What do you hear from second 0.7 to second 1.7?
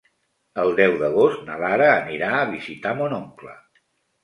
deu d'agost na